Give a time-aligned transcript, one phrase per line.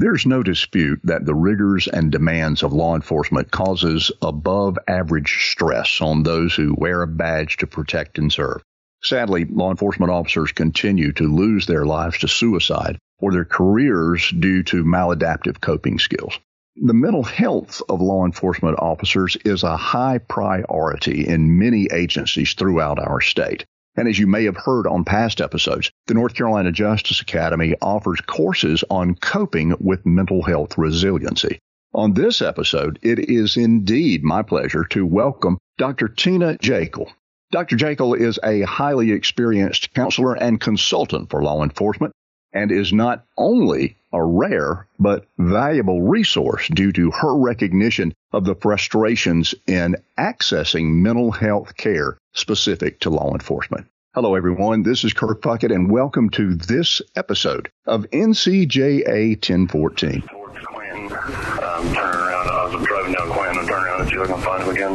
[0.00, 6.00] There's no dispute that the rigors and demands of law enforcement causes above average stress
[6.00, 8.62] on those who wear a badge to protect and serve.
[9.02, 14.62] Sadly, law enforcement officers continue to lose their lives to suicide or their careers due
[14.62, 16.38] to maladaptive coping skills.
[16.76, 23.00] The mental health of law enforcement officers is a high priority in many agencies throughout
[23.00, 23.64] our state.
[23.96, 28.20] And as you may have heard on past episodes, the North Carolina Justice Academy offers
[28.20, 31.58] courses on coping with mental health resiliency.
[31.94, 36.08] On this episode, it is indeed my pleasure to welcome Dr.
[36.08, 37.10] Tina Jaeckle.
[37.50, 37.76] Dr.
[37.76, 42.12] Jaeckle is a highly experienced counselor and consultant for law enforcement
[42.52, 48.54] and is not only a rare but valuable resource due to her recognition of the
[48.54, 53.86] frustrations in accessing mental health care specific to law enforcement.
[54.14, 54.82] Hello, everyone.
[54.82, 60.22] This is Kirk Puckett, and welcome to this episode of NCJA 1014.
[60.22, 62.48] Towards Quentin, um, turn around.
[62.48, 64.70] I was driving down Quentin and turn around and see if I can find him
[64.70, 64.94] again.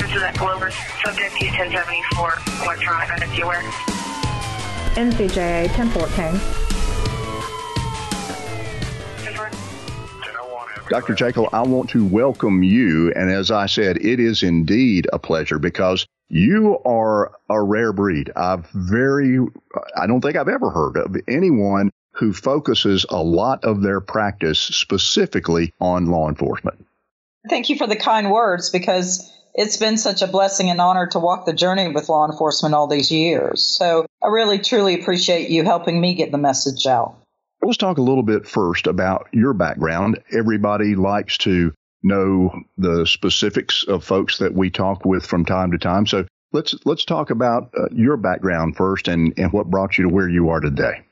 [0.00, 0.70] This is at Glover,
[1.04, 3.62] subject U-1074, electronic identity aware.
[4.96, 6.75] NCJA 1014.
[10.88, 11.14] Dr.
[11.14, 13.12] Jaeckle, I want to welcome you.
[13.12, 18.30] And as I said, it is indeed a pleasure because you are a rare breed.
[18.36, 19.38] I've very,
[19.96, 24.58] I don't think I've ever heard of anyone who focuses a lot of their practice
[24.58, 26.86] specifically on law enforcement.
[27.48, 31.18] Thank you for the kind words because it's been such a blessing and honor to
[31.18, 33.62] walk the journey with law enforcement all these years.
[33.62, 37.16] So I really, truly appreciate you helping me get the message out.
[37.66, 40.20] Let's talk a little bit first about your background.
[40.30, 45.78] Everybody likes to know the specifics of folks that we talk with from time to
[45.78, 46.06] time.
[46.06, 50.14] So let's let's talk about uh, your background first and, and what brought you to
[50.14, 51.02] where you are today.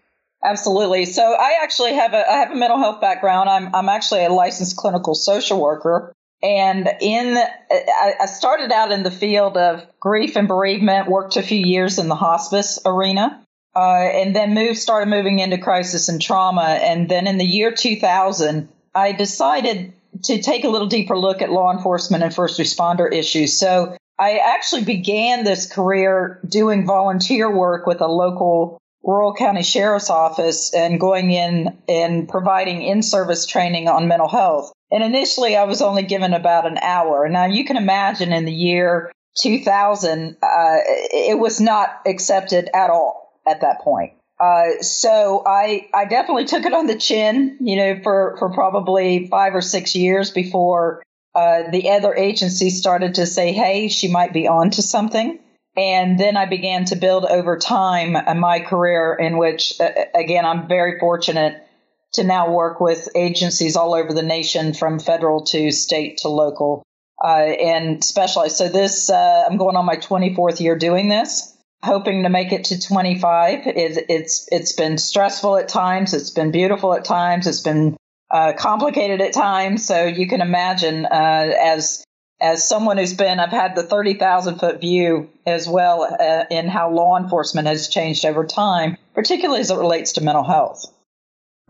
[0.45, 1.07] Absolutely.
[1.07, 3.49] So I actually have a I have a mental health background.
[3.49, 6.13] I'm I'm actually a licensed clinical social worker.
[6.41, 11.43] And in I I started out in the field of grief and bereavement, worked a
[11.43, 13.44] few years in the hospice arena.
[13.77, 16.79] Uh, and then moved, started moving into crisis and trauma.
[16.80, 19.92] And then in the year 2000, I decided
[20.24, 23.58] to take a little deeper look at law enforcement and first responder issues.
[23.58, 30.08] So I actually began this career doing volunteer work with a local rural county sheriff's
[30.08, 34.73] office and going in and providing in-service training on mental health.
[34.90, 37.29] And initially I was only given about an hour.
[37.29, 40.77] Now you can imagine in the year 2000, uh,
[41.13, 44.13] it was not accepted at all at that point.
[44.39, 49.29] Uh, so I, I definitely took it on the chin, you know, for, for probably
[49.29, 51.03] five or six years before,
[51.35, 55.39] uh, the other agency started to say, Hey, she might be on to something.
[55.77, 60.45] And then I began to build over time uh, my career in which, uh, again,
[60.45, 61.67] I'm very fortunate
[62.13, 66.85] to now work with agencies all over the nation from federal to state to local,
[67.23, 68.57] uh, and specialized.
[68.57, 71.54] So this, uh, I'm going on my 24th year doing this
[71.84, 73.67] hoping to make it to 25.
[73.67, 76.14] It, it's it's been stressful at times.
[76.14, 77.46] It's been beautiful at times.
[77.46, 77.96] It's been
[78.30, 79.86] uh, complicated at times.
[79.86, 82.05] So you can imagine uh, as
[82.40, 86.90] as someone who's been, I've had the 30,000 foot view as well uh, in how
[86.90, 90.84] law enforcement has changed over time, particularly as it relates to mental health.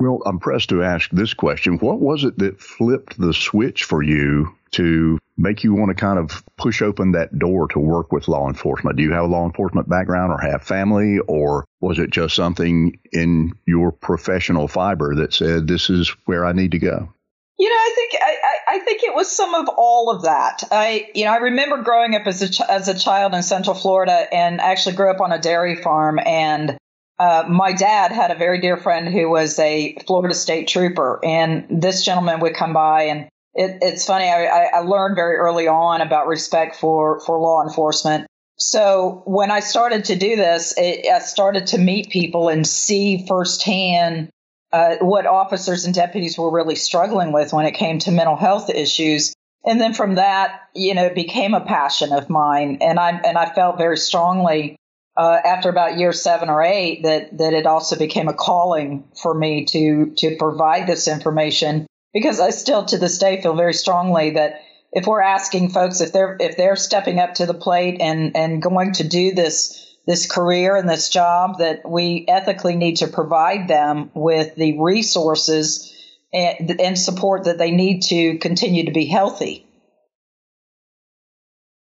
[0.04, 1.78] Well, I'm pressed to ask this question.
[1.78, 6.18] What was it that flipped the switch for you to make you want to kind
[6.18, 8.96] of push open that door to work with law enforcement?
[8.96, 12.98] Do you have a law enforcement background or have family, or was it just something
[13.12, 17.08] in your professional fiber that said, this is where I need to go?
[17.56, 20.64] You know, I think I, I think it was some of all of that.
[20.72, 23.76] I, you know, I remember growing up as a ch- as a child in Central
[23.76, 26.18] Florida, and actually grew up on a dairy farm.
[26.18, 26.76] And
[27.18, 31.66] uh, my dad had a very dear friend who was a Florida State Trooper, and
[31.70, 34.24] this gentleman would come by and it, it's funny.
[34.24, 38.26] I, I learned very early on about respect for, for law enforcement.
[38.58, 43.26] So when I started to do this, it, I started to meet people and see
[43.26, 44.30] firsthand
[44.72, 48.70] uh, what officers and deputies were really struggling with when it came to mental health
[48.70, 49.34] issues.
[49.64, 53.38] And then from that, you know, it became a passion of mine, and I and
[53.38, 54.76] I felt very strongly
[55.16, 59.34] uh, after about year seven or eight that that it also became a calling for
[59.34, 64.30] me to to provide this information because I still to this day feel very strongly
[64.30, 64.62] that
[64.92, 68.62] if we're asking folks if they're if they're stepping up to the plate and and
[68.62, 73.68] going to do this this career and this job that we ethically need to provide
[73.68, 75.92] them with the resources
[76.32, 79.66] and, and support that they need to continue to be healthy.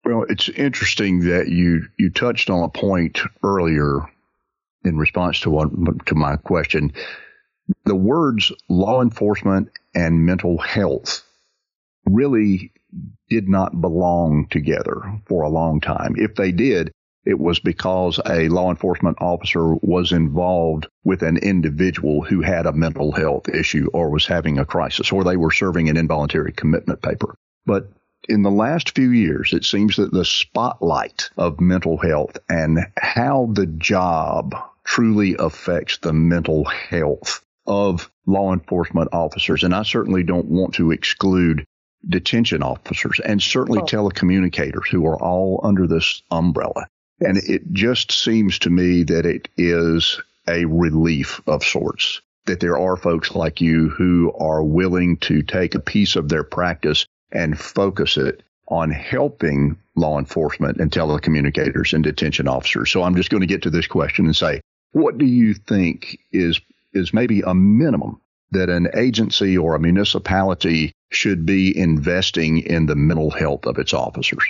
[0.05, 3.99] Well, it's interesting that you you touched on a point earlier
[4.83, 6.93] in response to one to my question
[7.85, 11.23] the words law enforcement and mental health
[12.05, 12.71] really
[13.29, 16.15] did not belong together for a long time.
[16.17, 16.91] If they did,
[17.25, 22.73] it was because a law enforcement officer was involved with an individual who had a
[22.73, 27.01] mental health issue or was having a crisis or they were serving an involuntary commitment
[27.01, 27.35] paper.
[27.65, 27.89] But
[28.29, 33.49] in the last few years, it seems that the spotlight of mental health and how
[33.53, 39.63] the job truly affects the mental health of law enforcement officers.
[39.63, 41.65] And I certainly don't want to exclude
[42.07, 43.85] detention officers and certainly oh.
[43.85, 46.87] telecommunicators who are all under this umbrella.
[47.19, 52.77] And it just seems to me that it is a relief of sorts that there
[52.77, 57.59] are folks like you who are willing to take a piece of their practice and
[57.59, 62.89] focus it on helping law enforcement and telecommunicators and detention officers.
[62.89, 66.19] So I'm just going to get to this question and say, what do you think
[66.31, 66.61] is
[66.93, 68.21] is maybe a minimum
[68.51, 73.93] that an agency or a municipality should be investing in the mental health of its
[73.93, 74.43] officers?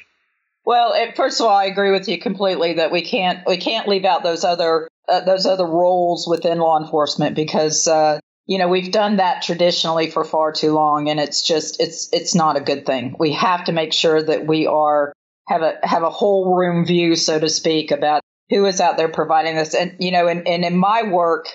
[0.66, 4.06] Well, first of all, I agree with you completely that we can't we can't leave
[4.06, 8.92] out those other uh, those other roles within law enforcement because uh, you know we've
[8.92, 12.86] done that traditionally for far too long, and it's just it's it's not a good
[12.86, 13.16] thing.
[13.20, 15.14] We have to make sure that we are
[15.48, 19.10] have a have a whole room view, so to speak, about who is out there
[19.10, 19.74] providing this.
[19.74, 21.48] And, you know, and, and in my work,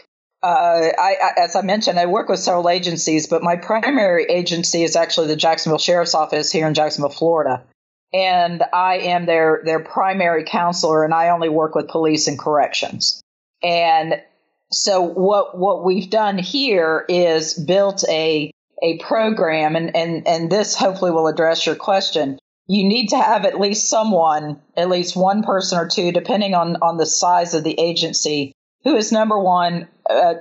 [0.42, 4.82] uh, I, I, as I mentioned, I work with several agencies, but my primary agency
[4.82, 7.64] is actually the Jacksonville Sheriff's Office here in Jacksonville, Florida.
[8.12, 13.20] And I am their, their primary counselor and I only work with police and corrections.
[13.62, 14.22] And
[14.70, 18.50] so what, what we've done here is built a,
[18.82, 22.38] a program and, and, and this hopefully will address your question
[22.68, 26.76] you need to have at least someone, at least one person or two, depending on,
[26.82, 28.52] on the size of the agency,
[28.84, 30.34] who is number one, uh,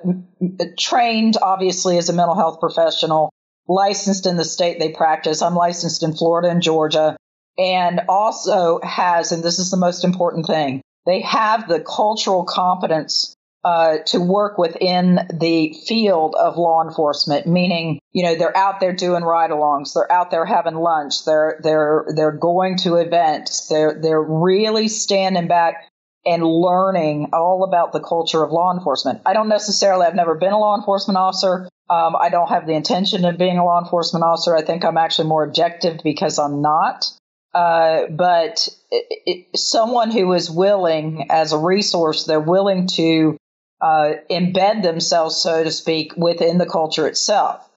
[0.78, 3.32] trained obviously as a mental health professional,
[3.70, 5.42] licensed in the state they practice.
[5.42, 7.16] I'm licensed in Florida and Georgia,
[7.58, 13.37] and also has, and this is the most important thing, they have the cultural competence
[13.63, 18.94] uh, to work within the field of law enforcement, meaning, you know, they're out there
[18.94, 24.21] doing ride-alongs, they're out there having lunch, they're they're they're going to events, they're they're
[24.21, 25.89] really standing back
[26.25, 29.21] and learning all about the culture of law enforcement.
[29.25, 31.69] I don't necessarily, I've never been a law enforcement officer.
[31.89, 34.56] Um, I don't have the intention of being a law enforcement officer.
[34.56, 37.06] I think I'm actually more objective because I'm not.
[37.54, 43.38] Uh, but it, it, someone who is willing, as a resource, they're willing to
[43.82, 47.68] uh, embed themselves, so to speak, within the culture itself.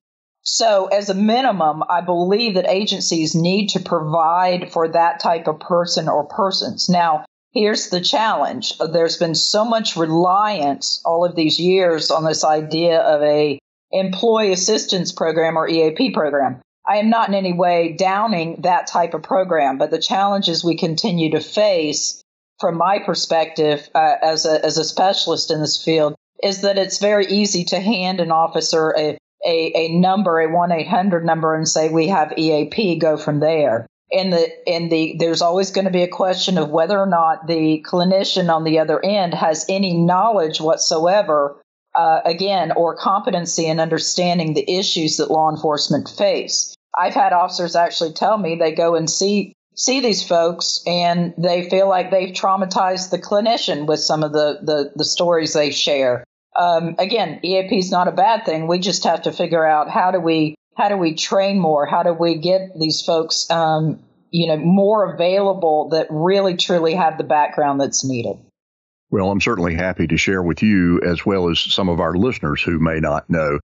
[0.43, 5.61] So, as a minimum, I believe that agencies need to provide for that type of
[5.61, 6.89] person or persons.
[6.89, 8.79] Now, here's the challenge.
[8.79, 13.59] There's been so much reliance all of these years on this idea of a
[13.93, 16.63] employee assistance program or EAP program.
[16.89, 20.77] I am not in any way downing that type of program, but the challenges we
[20.77, 22.23] continue to face
[22.61, 26.99] from my perspective uh, as a as a specialist in this field is that it's
[26.99, 31.55] very easy to hand an officer a a, a number, a one eight hundred number,
[31.55, 32.99] and say we have EAP.
[32.99, 33.87] Go from there.
[34.13, 37.47] And the and the there's always going to be a question of whether or not
[37.47, 41.63] the clinician on the other end has any knowledge whatsoever,
[41.95, 46.75] uh, again, or competency in understanding the issues that law enforcement face.
[46.99, 51.69] I've had officers actually tell me they go and see see these folks and they
[51.69, 56.25] feel like they've traumatized the clinician with some of the, the, the stories they share.
[56.59, 58.67] Um, again, EAP is not a bad thing.
[58.67, 61.85] We just have to figure out how do we how do we train more?
[61.85, 64.01] How do we get these folks, um,
[64.31, 68.37] you know, more available that really truly have the background that's needed?
[69.11, 72.63] Well, I'm certainly happy to share with you as well as some of our listeners
[72.63, 73.59] who may not know.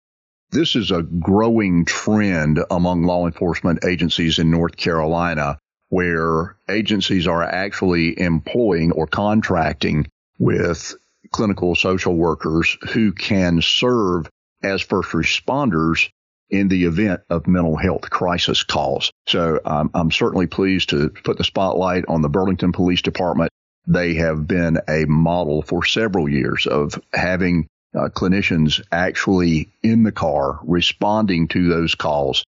[0.51, 5.59] This is a growing trend among law enforcement agencies in North Carolina
[5.89, 10.07] where agencies are actually employing or contracting
[10.39, 10.95] with
[11.33, 14.29] clinical social workers who can serve
[14.63, 16.09] as first responders
[16.49, 19.11] in the event of mental health crisis calls.
[19.27, 23.51] So um, I'm certainly pleased to put the spotlight on the Burlington Police Department.
[23.87, 30.13] They have been a model for several years of having uh, clinicians actually in the
[30.13, 32.45] car responding to those calls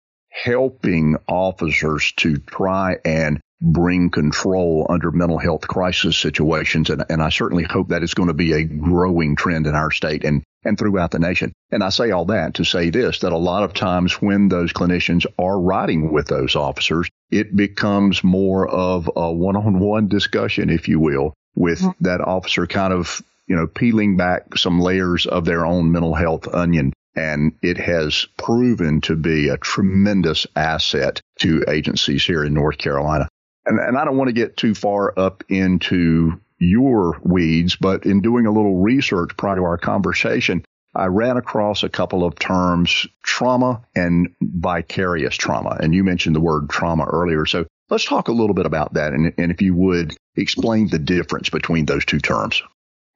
[0.43, 6.91] helping officers to try and bring control under mental health crisis situations.
[6.91, 9.91] And, and I certainly hope that is going to be a growing trend in our
[9.91, 11.53] state and, and throughout the nation.
[11.71, 14.73] And I say all that to say this, that a lot of times when those
[14.73, 21.01] clinicians are riding with those officers, it becomes more of a one-on-one discussion, if you
[21.01, 22.05] will, with mm-hmm.
[22.05, 26.53] that officer kind of, you know, peeling back some layers of their own mental health
[26.53, 32.79] onion and it has proven to be a tremendous asset to agencies here in North
[32.79, 33.29] Carolina.
[33.67, 38.21] And, and I don't want to get too far up into your weeds, but in
[38.21, 43.07] doing a little research prior to our conversation, I ran across a couple of terms,
[43.23, 45.77] trauma and vicarious trauma.
[45.81, 47.47] And you mentioned the word trauma earlier.
[47.47, 49.13] So let's talk a little bit about that.
[49.13, 52.63] And, and if you would explain the difference between those two terms.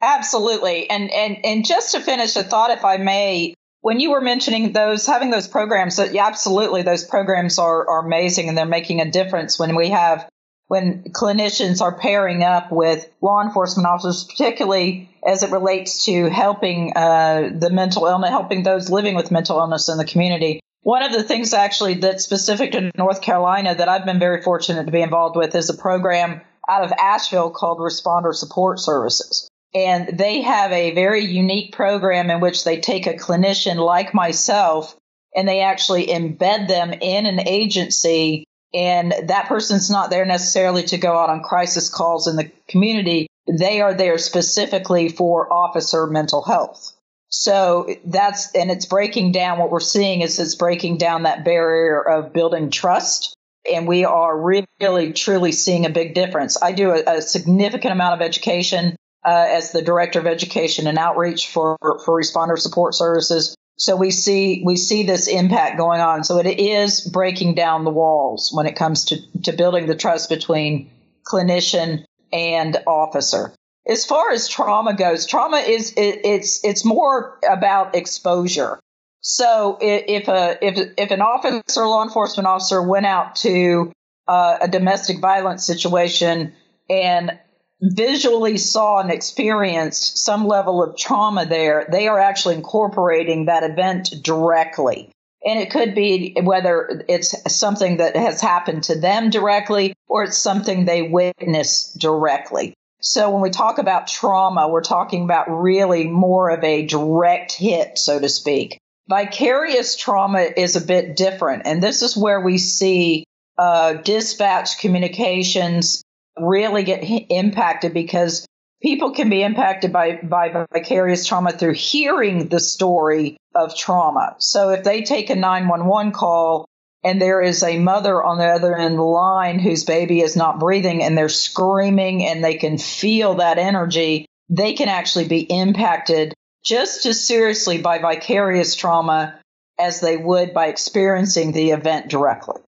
[0.01, 0.89] Absolutely.
[0.91, 4.73] And, and, and just to finish a thought, if I may, when you were mentioning
[4.73, 9.11] those, having those programs, yeah, absolutely, those programs are, are amazing and they're making a
[9.11, 10.29] difference when we have
[10.67, 16.93] when clinicians are pairing up with law enforcement officers, particularly as it relates to helping
[16.95, 20.61] uh, the mental illness, helping those living with mental illness in the community.
[20.83, 24.85] One of the things actually that's specific to North Carolina that I've been very fortunate
[24.85, 29.49] to be involved with is a program out of Asheville called Responder Support Services.
[29.75, 34.97] And they have a very unique program in which they take a clinician like myself
[35.37, 38.45] and they actually embed them in an agency
[38.75, 43.27] and that person's not there necessarily to go out on crisis calls in the community.
[43.51, 46.93] They are there specifically for officer mental health.
[47.31, 52.01] So that's, and it's breaking down what we're seeing is it's breaking down that barrier
[52.01, 53.35] of building trust.
[53.71, 56.63] And we are really, truly seeing a big difference.
[56.63, 60.99] I do a, a significant amount of education uh, as the director of education and
[60.99, 63.55] outreach for, for responder support services.
[63.77, 66.25] So we see we see this impact going on.
[66.25, 70.29] So it is breaking down the walls when it comes to, to building the trust
[70.29, 70.91] between
[71.25, 73.55] clinician and officer.
[73.87, 78.81] As far as trauma goes, trauma is it, it's it's more about exposure.
[79.21, 83.93] So if a if if an officer, law enforcement officer, went out to
[84.27, 86.53] uh, a domestic violence situation
[86.91, 87.39] and
[87.81, 94.11] visually saw and experienced some level of trauma there, they are actually incorporating that event
[94.23, 95.11] directly.
[95.45, 100.37] And it could be whether it's something that has happened to them directly or it's
[100.37, 102.75] something they witness directly.
[103.01, 107.97] So when we talk about trauma, we're talking about really more of a direct hit,
[107.97, 108.81] so to speak.
[109.09, 111.63] Vicarious trauma is a bit different.
[111.67, 113.25] And this is where we see
[113.57, 116.03] uh, dispatch communications
[116.41, 118.47] really get impacted because
[118.83, 124.37] people can be impacted by, by vicarious trauma through hearing the story of trauma.
[124.39, 126.67] So if they take a 911 call
[127.05, 130.37] and there is a mother on the other end of the line whose baby is
[130.37, 135.41] not breathing and they're screaming and they can feel that energy, they can actually be
[135.41, 139.41] impacted just as seriously by vicarious trauma
[139.79, 142.61] as they would by experiencing the event directly.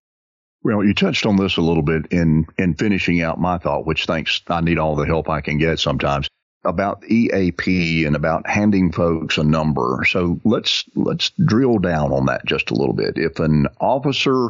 [0.62, 4.04] Well, you touched on this a little bit in, in finishing out my thought, which
[4.04, 6.28] thanks, I need all the help I can get sometimes
[6.64, 10.04] about EAP and about handing folks a number.
[10.06, 13.14] So let's, let's drill down on that just a little bit.
[13.16, 14.48] If an officer,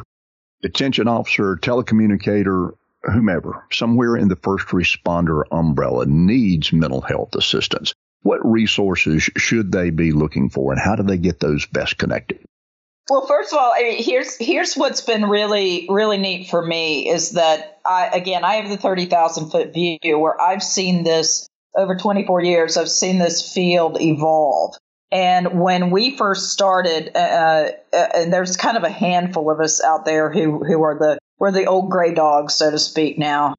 [0.62, 2.73] detention officer, telecommunicator,
[3.05, 9.90] whomever, somewhere in the first responder umbrella needs mental health assistance, what resources should they
[9.90, 12.45] be looking for and how do they get those best connected?
[13.09, 17.09] Well, first of all, I mean, here's here's what's been really really neat for me
[17.09, 21.49] is that I again I have the thirty thousand foot view where I've seen this
[21.76, 22.76] over 24 years.
[22.76, 24.75] I've seen this field evolve.
[25.12, 27.19] And when we first started, uh,
[27.92, 31.19] uh, and there's kind of a handful of us out there who who are the
[31.38, 33.19] we're the old gray dogs, so to speak.
[33.19, 33.54] Now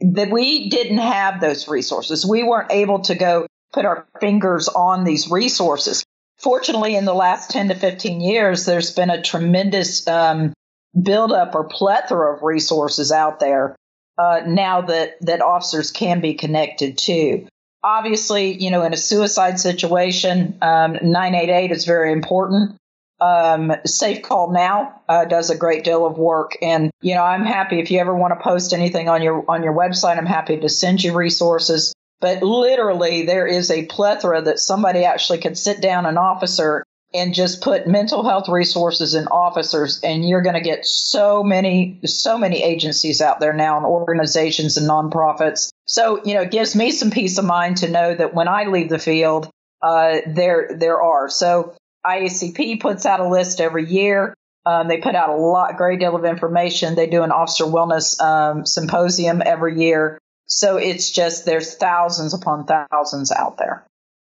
[0.00, 5.02] that we didn't have those resources, we weren't able to go put our fingers on
[5.02, 6.04] these resources
[6.44, 10.52] fortunately, in the last 10 to 15 years, there's been a tremendous um,
[11.00, 13.74] buildup or plethora of resources out there
[14.18, 17.46] uh, now that, that officers can be connected to.
[17.82, 22.76] Obviously, you know, in a suicide situation, um, 988 is very important.
[23.20, 27.44] Um, Safe Call Now uh, does a great deal of work, and you know, I'm
[27.44, 30.18] happy if you ever want to post anything on your on your website.
[30.18, 31.94] I'm happy to send you resources.
[32.24, 37.34] But literally, there is a plethora that somebody actually could sit down, an officer, and
[37.34, 42.38] just put mental health resources in officers, and you're going to get so many, so
[42.38, 45.68] many agencies out there now, and organizations and nonprofits.
[45.84, 48.68] So, you know, it gives me some peace of mind to know that when I
[48.68, 49.50] leave the field,
[49.82, 51.28] uh, there there are.
[51.28, 51.76] So,
[52.06, 54.32] IACP puts out a list every year.
[54.64, 56.94] Um, they put out a lot, great deal of information.
[56.94, 60.18] They do an officer wellness um, symposium every year.
[60.46, 63.86] So it's just there's thousands upon thousands out there.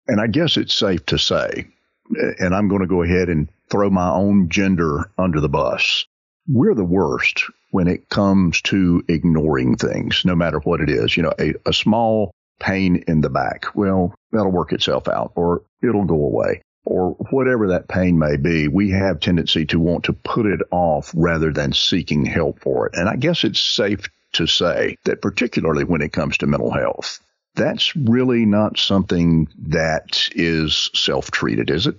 [0.09, 1.67] And I guess it's safe to say,
[2.39, 6.07] and I'm going to go ahead and throw my own gender under the bus.
[6.49, 11.17] We're the worst when it comes to ignoring things, no matter what it is.
[11.17, 12.31] You know, a, a small
[12.61, 13.67] pain in the back.
[13.75, 16.63] Well, that'll work itself out or it'll go away.
[16.87, 21.13] or whatever that pain may be, we have tendency to want to put it off
[21.15, 22.95] rather than seeking help for it.
[22.95, 27.21] And I guess it's safe to say that particularly when it comes to mental health,
[27.55, 31.97] that's really not something that is self-treated, is it?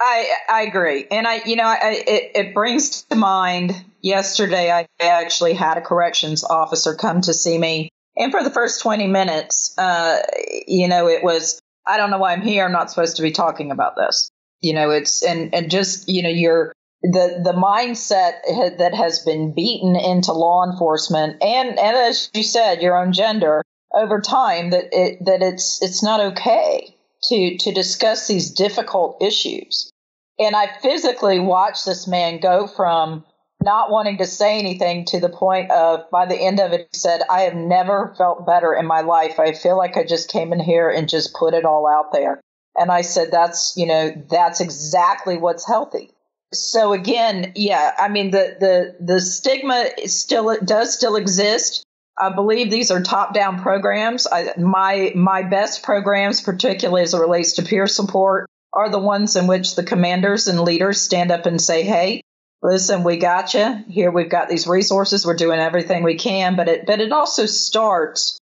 [0.00, 4.86] I I agree, and I you know I, it it brings to mind yesterday I
[5.00, 9.78] actually had a corrections officer come to see me, and for the first twenty minutes,
[9.78, 10.18] uh,
[10.66, 12.64] you know, it was I don't know why I'm here.
[12.64, 14.28] I'm not supposed to be talking about this.
[14.60, 19.52] You know, it's and and just you know you're the the mindset that has been
[19.54, 23.62] beaten into law enforcement and and as you said your own gender
[23.94, 29.90] over time that it that it's it's not okay to to discuss these difficult issues.
[30.38, 33.24] And I physically watched this man go from
[33.62, 36.98] not wanting to say anything to the point of by the end of it he
[36.98, 39.38] said i have never felt better in my life.
[39.38, 42.40] I feel like i just came in here and just put it all out there.
[42.76, 46.12] And i said that's you know that's exactly what's healthy
[46.52, 51.84] so again yeah i mean the the the stigma still does still exist
[52.18, 57.18] i believe these are top down programs I, my my best programs particularly as it
[57.18, 61.46] relates to peer support are the ones in which the commanders and leaders stand up
[61.46, 62.22] and say, hey,
[62.62, 63.84] listen, we got you.
[63.88, 65.26] Here we've got these resources.
[65.26, 66.56] We're doing everything we can.
[66.56, 68.38] But it, but it also starts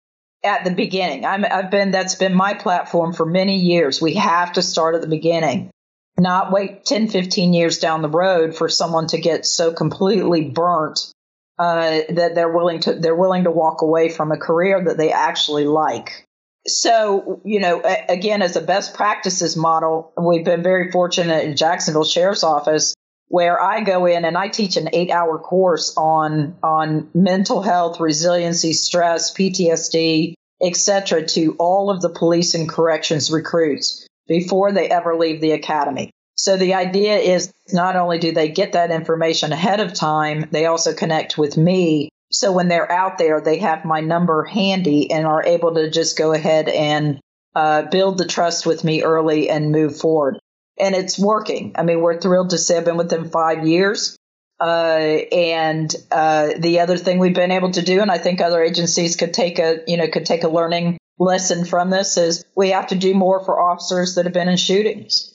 [0.44, 1.26] at the beginning.
[1.26, 4.02] i have been, that's been my platform for many years.
[4.02, 5.70] We have to start at the beginning,
[6.18, 11.12] not wait 10, 15 years down the road for someone to get so completely burnt
[11.60, 15.12] uh, that they're willing to, they're willing to walk away from a career that they
[15.12, 16.26] actually like
[16.68, 22.04] so, you know, again, as a best practices model, we've been very fortunate in Jacksonville
[22.04, 22.96] Sheriff's Office
[23.28, 28.00] where I go in and I teach an eight hour course on, on mental health,
[28.00, 31.26] resiliency, stress, PTSD, etc.
[31.28, 36.12] to all of the police and corrections recruits before they ever leave the academy.
[36.36, 40.66] So the idea is not only do they get that information ahead of time, they
[40.66, 45.26] also connect with me so when they're out there, they have my number handy and
[45.26, 47.20] are able to just go ahead and
[47.56, 50.40] uh, build the trust with me early and move forward.
[50.78, 51.74] And it's working.
[51.78, 54.18] I mean, we're thrilled to say I've been with them five years.
[54.60, 58.62] Uh, and uh, the other thing we've been able to do, and I think other
[58.62, 62.70] agencies could take a, you know, could take a learning lesson from this, is we
[62.72, 65.34] have to do more for officers that have been in shootings.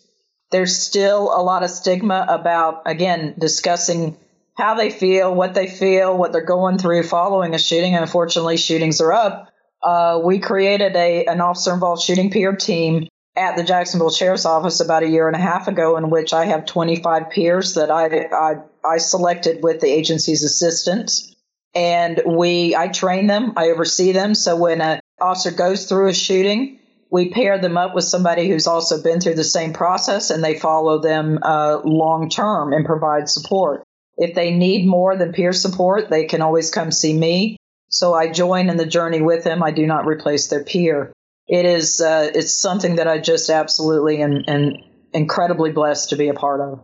[0.51, 4.17] There's still a lot of stigma about, again, discussing
[4.57, 7.95] how they feel, what they feel, what they're going through following a shooting.
[7.95, 9.49] And unfortunately, shootings are up.
[9.83, 14.81] Uh, we created a an officer involved shooting peer team at the Jacksonville Sheriff's Office
[14.81, 18.27] about a year and a half ago, in which I have 25 peers that I
[18.31, 21.35] I, I selected with the agency's assistance,
[21.75, 24.35] and we I train them, I oversee them.
[24.35, 26.79] So when an officer goes through a shooting,
[27.11, 30.59] we pair them up with somebody who's also been through the same process, and they
[30.59, 33.83] follow them uh, long term and provide support.
[34.17, 37.57] If they need more than peer support, they can always come see me.
[37.89, 39.63] So I join in the journey with them.
[39.63, 41.13] I do not replace their peer.
[41.49, 44.79] It is uh, it's something that I just absolutely and, and
[45.13, 46.81] incredibly blessed to be a part of.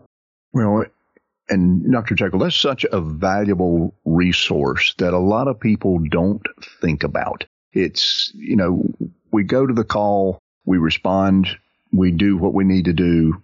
[0.52, 0.86] Well,
[1.48, 2.16] and Dr.
[2.16, 6.42] Jaeckle, that's such a valuable resource that a lot of people don't
[6.80, 7.44] think about.
[7.72, 8.84] It's, you know,
[9.30, 11.48] we go to the call, we respond,
[11.92, 13.42] we do what we need to do,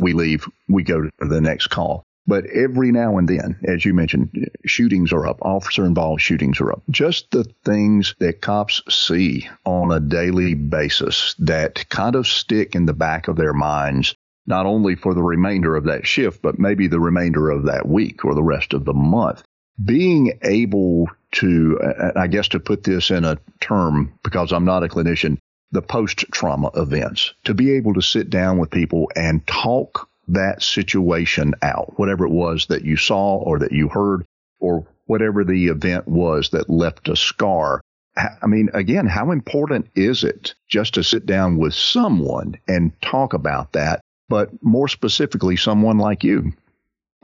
[0.00, 2.04] we leave, we go to the next call.
[2.26, 6.72] But every now and then, as you mentioned, shootings are up, officer involved shootings are
[6.72, 6.82] up.
[6.88, 12.86] Just the things that cops see on a daily basis that kind of stick in
[12.86, 14.14] the back of their minds,
[14.46, 18.24] not only for the remainder of that shift, but maybe the remainder of that week
[18.24, 19.42] or the rest of the month.
[19.82, 21.78] Being able to,
[22.16, 25.38] I guess to put this in a term, because I'm not a clinician,
[25.72, 30.62] the post trauma events, to be able to sit down with people and talk that
[30.62, 34.24] situation out, whatever it was that you saw or that you heard
[34.60, 37.80] or whatever the event was that left a scar.
[38.16, 43.34] I mean, again, how important is it just to sit down with someone and talk
[43.34, 46.52] about that, but more specifically, someone like you?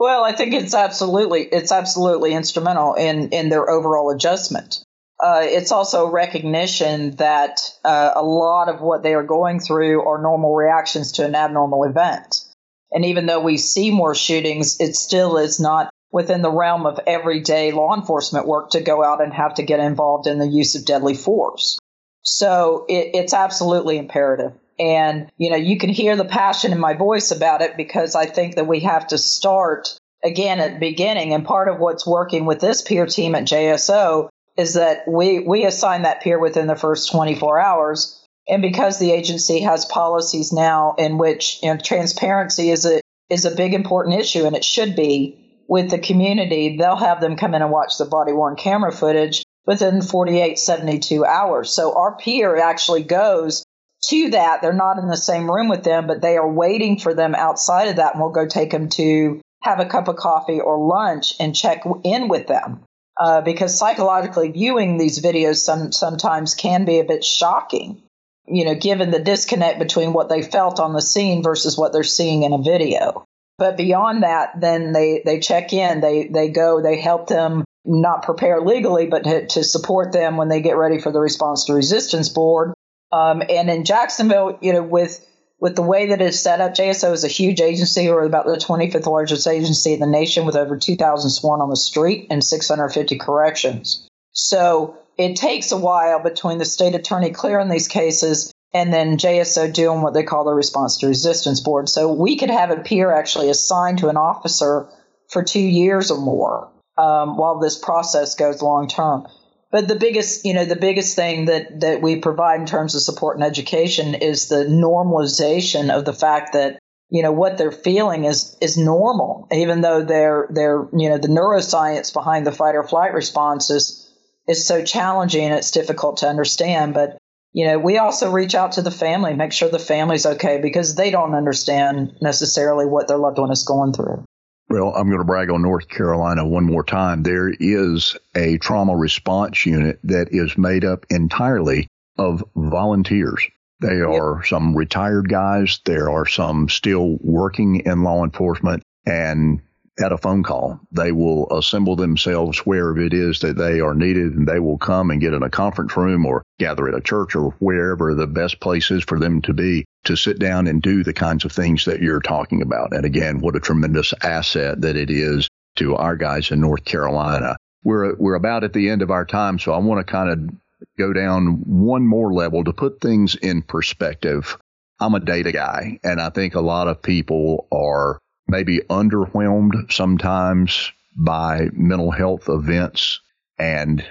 [0.01, 4.83] Well, I think it's absolutely it's absolutely instrumental in in their overall adjustment.
[5.23, 10.19] Uh, it's also recognition that uh, a lot of what they are going through are
[10.19, 12.43] normal reactions to an abnormal event.
[12.91, 16.99] And even though we see more shootings, it still is not within the realm of
[17.05, 20.73] everyday law enforcement work to go out and have to get involved in the use
[20.73, 21.77] of deadly force.
[22.23, 24.53] So it, it's absolutely imperative.
[24.81, 28.25] And, you know, you can hear the passion in my voice about it because I
[28.25, 31.33] think that we have to start again at the beginning.
[31.35, 35.65] And part of what's working with this peer team at JSO is that we, we
[35.65, 40.95] assign that peer within the first 24 hours And because the agency has policies now
[40.97, 44.95] in which you know, transparency is a is a big important issue, and it should
[44.95, 48.91] be with the community, they'll have them come in and watch the body worn camera
[48.91, 51.71] footage within 48, 72 hours.
[51.71, 53.63] So our peer actually goes
[54.05, 54.61] to that.
[54.61, 57.87] They're not in the same room with them, but they are waiting for them outside
[57.87, 61.35] of that, and we'll go take them to have a cup of coffee or lunch
[61.39, 62.83] and check in with them.
[63.19, 68.01] Uh, because psychologically viewing these videos some, sometimes can be a bit shocking,
[68.47, 72.03] you know, given the disconnect between what they felt on the scene versus what they're
[72.03, 73.23] seeing in a video.
[73.59, 78.23] But beyond that, then they, they check in, they, they go, they help them not
[78.23, 81.73] prepare legally, but to, to support them when they get ready for the response to
[81.73, 82.73] resistance board.
[83.11, 85.25] Um, and in Jacksonville, you know, with
[85.59, 88.09] with the way that it's set up, JSO is a huge agency.
[88.09, 91.75] We're about the 25th largest agency in the nation with over 2,000 sworn on the
[91.77, 94.07] street and 650 corrections.
[94.31, 99.71] So it takes a while between the state attorney clearing these cases and then JSO
[99.71, 101.89] doing what they call the response to resistance board.
[101.89, 104.87] So we could have a peer actually assigned to an officer
[105.29, 109.27] for two years or more um, while this process goes long term.
[109.71, 113.01] But the biggest, you know, the biggest thing that, that we provide in terms of
[113.01, 116.77] support and education is the normalization of the fact that,
[117.09, 121.29] you know, what they're feeling is, is normal, even though they're, they're, you know, the
[121.29, 124.13] neuroscience behind the fight or flight response is,
[124.47, 126.93] is so challenging and it's difficult to understand.
[126.93, 127.17] But,
[127.53, 130.95] you know, we also reach out to the family, make sure the family's okay because
[130.95, 134.25] they don't understand necessarily what their loved one is going through.
[134.71, 137.23] Well, I'm going to brag on North Carolina one more time.
[137.23, 143.45] There is a trauma response unit that is made up entirely of volunteers.
[143.81, 145.81] They are some retired guys.
[145.83, 149.59] There are some still working in law enforcement and
[149.99, 150.79] at a phone call.
[150.91, 155.11] They will assemble themselves wherever it is that they are needed and they will come
[155.11, 158.59] and get in a conference room or gather at a church or wherever the best
[158.59, 161.85] place is for them to be to sit down and do the kinds of things
[161.85, 162.93] that you're talking about.
[162.93, 167.57] And again, what a tremendous asset that it is to our guys in North Carolina.
[167.83, 169.59] We're, we're about at the end of our time.
[169.59, 170.55] So I want to kind of
[170.97, 174.57] go down one more level to put things in perspective.
[174.99, 180.91] I'm a data guy and I think a lot of people are maybe underwhelmed sometimes
[181.15, 183.21] by mental health events.
[183.57, 184.03] And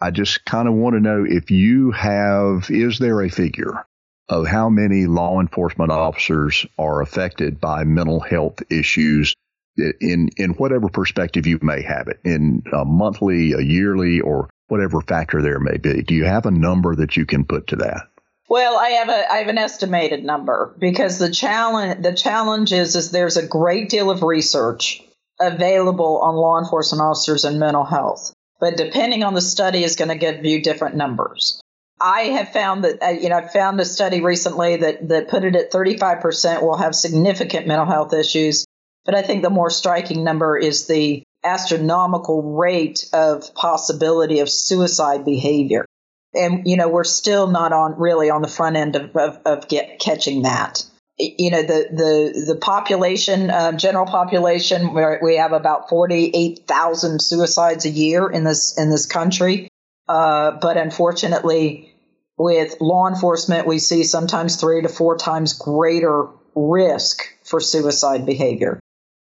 [0.00, 3.86] I just kind of want to know if you have, is there a figure
[4.28, 9.34] of how many law enforcement officers are affected by mental health issues
[9.76, 15.00] in, in whatever perspective you may have it in a monthly, a yearly, or whatever
[15.00, 16.02] factor there may be.
[16.02, 18.08] Do you have a number that you can put to that?
[18.52, 22.94] Well, I have a I have an estimated number because the challenge the challenge is
[22.96, 25.02] is there's a great deal of research
[25.40, 30.10] available on law enforcement officers and mental health, but depending on the study is going
[30.10, 31.62] to give you different numbers.
[31.98, 35.44] I have found that uh, you know I found a study recently that that put
[35.44, 38.66] it at 35% will have significant mental health issues,
[39.06, 45.24] but I think the more striking number is the astronomical rate of possibility of suicide
[45.24, 45.86] behavior
[46.34, 49.68] and you know we're still not on really on the front end of of, of
[49.68, 50.84] get, catching that.
[51.18, 57.84] You know the the the population uh, general population where we have about 48,000 suicides
[57.84, 59.68] a year in this in this country.
[60.08, 61.94] Uh, but unfortunately
[62.36, 68.80] with law enforcement we see sometimes 3 to 4 times greater risk for suicide behavior.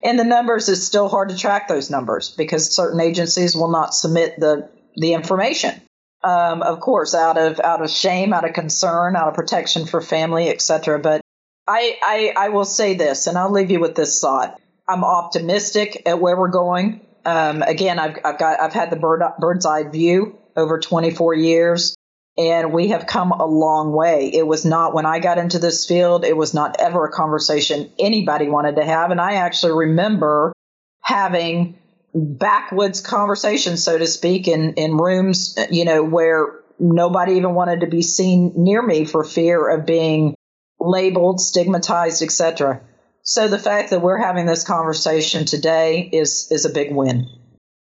[0.02, 3.94] And the numbers is still hard to track those numbers because certain agencies will not
[3.94, 5.80] submit the the information
[6.24, 10.00] um, of course, out of out of shame, out of concern, out of protection for
[10.00, 10.98] family, etc.
[10.98, 11.20] But
[11.68, 14.58] I, I I will say this, and I'll leave you with this thought.
[14.88, 17.00] I'm optimistic at where we're going.
[17.26, 21.94] Um, again, I've I've got I've had the bird, bird's eye view over 24 years,
[22.38, 24.30] and we have come a long way.
[24.32, 26.24] It was not when I got into this field.
[26.24, 30.54] It was not ever a conversation anybody wanted to have, and I actually remember
[31.02, 31.78] having
[32.14, 37.86] backwoods conversations, so to speak, in, in rooms, you know, where nobody even wanted to
[37.86, 40.34] be seen near me for fear of being
[40.78, 42.80] labeled, stigmatized, etc.
[43.22, 47.26] So the fact that we're having this conversation today is is a big win.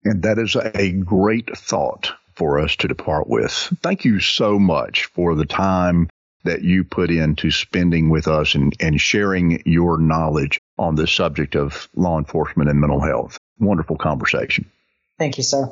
[0.03, 3.51] And that is a great thought for us to depart with.
[3.81, 6.09] Thank you so much for the time
[6.45, 11.55] that you put into spending with us and, and sharing your knowledge on the subject
[11.55, 14.69] of law enforcement and mental health wonderful conversation.
[15.17, 15.69] Thank you, sir.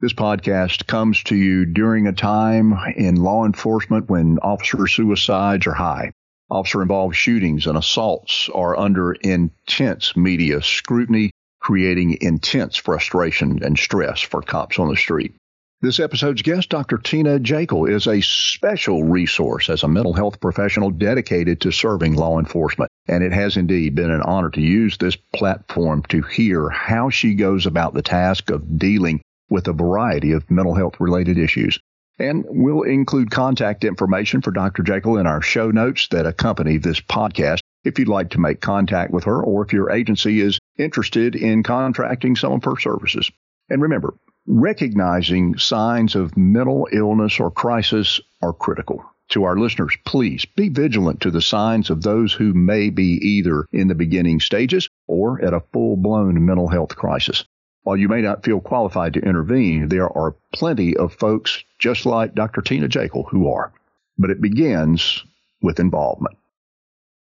[0.00, 5.74] This podcast comes to you during a time in law enforcement when officer suicides are
[5.74, 6.12] high.
[6.50, 14.20] Officer involved shootings and assaults are under intense media scrutiny, creating intense frustration and stress
[14.20, 15.34] for cops on the street.
[15.82, 16.96] This episode's guest, Dr.
[16.96, 22.38] Tina Jaeckle, is a special resource as a mental health professional dedicated to serving law
[22.38, 22.88] enforcement.
[23.08, 27.34] And it has indeed been an honor to use this platform to hear how she
[27.34, 31.80] goes about the task of dealing with a variety of mental health related issues.
[32.16, 34.84] And we'll include contact information for Dr.
[34.84, 39.10] Jaeckle in our show notes that accompany this podcast if you'd like to make contact
[39.10, 43.32] with her or if your agency is interested in contracting some of her services.
[43.68, 44.14] And remember,
[44.46, 49.04] recognizing signs of mental illness or crisis are critical.
[49.30, 53.66] To our listeners, please be vigilant to the signs of those who may be either
[53.72, 57.44] in the beginning stages or at a full blown mental health crisis.
[57.84, 62.34] While you may not feel qualified to intervene, there are plenty of folks just like
[62.34, 62.60] Dr.
[62.60, 63.72] Tina Jaeckle who are.
[64.18, 65.24] But it begins
[65.62, 66.36] with involvement.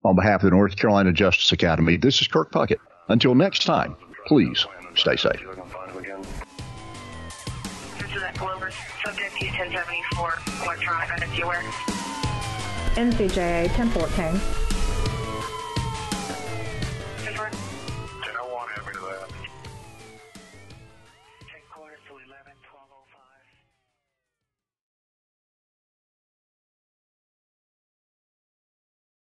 [0.05, 2.79] On behalf of the North Carolina Justice Academy, this is Kirk Puckett.
[3.09, 5.43] Until next time, please stay safe.
[9.39, 11.09] Subject U-1074, electronic.
[12.97, 14.66] NCJA 1014.